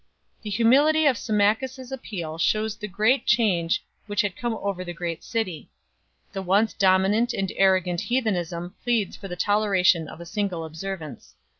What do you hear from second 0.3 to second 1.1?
The humility